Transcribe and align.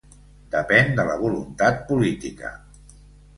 Depèn 0.53 0.89
de 0.99 1.05
la 1.09 1.17
voluntat 1.25 1.85
política. 1.91 2.53